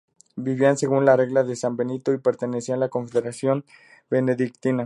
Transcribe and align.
Viven 0.35 0.79
según 0.79 1.05
la 1.05 1.15
"Regla 1.15 1.43
de 1.43 1.55
San 1.55 1.77
Benito" 1.77 2.11
y 2.11 2.17
pertenecen 2.17 2.73
a 2.73 2.77
la 2.79 2.89
Confederación 2.89 3.65
Benedictina. 4.09 4.79